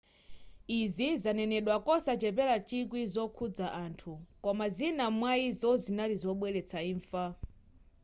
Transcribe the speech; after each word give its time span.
izi 0.79 1.07
zanenedwa 1.23 1.75
kosachepera 1.85 2.55
chikwi 2.67 3.01
zokhuza 3.13 3.67
anthu 3.83 4.13
koma 4.43 4.65
zina 4.75 5.05
mwayizo 5.17 5.69
zinali 5.83 6.15
zobweretsa 6.21 6.79
imfa 6.91 7.23